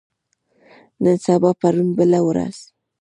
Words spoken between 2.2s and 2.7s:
ورځ